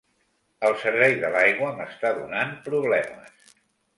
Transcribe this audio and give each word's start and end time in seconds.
El 0.69 0.77
servei 0.83 1.13
de 1.25 1.29
l'aigua 1.35 1.69
m'està 1.81 2.13
donant 2.21 2.57
problemes. 2.71 3.55